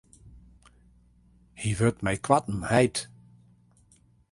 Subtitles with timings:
[1.59, 2.97] Hy wurdt mei koarten heit.